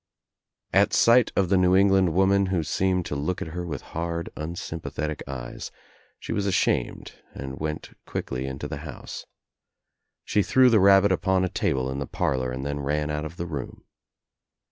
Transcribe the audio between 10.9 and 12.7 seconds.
upon a table In the parlor and